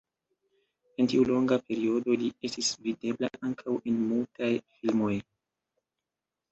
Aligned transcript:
En 1.03 1.09
tiu 1.11 1.25
longa 1.31 1.59
periodo 1.67 2.17
li 2.23 2.31
estis 2.49 2.73
videbla 2.87 3.31
ankaŭ 3.51 3.77
en 3.93 4.03
mutaj 4.09 4.53
filmoj. 4.65 5.17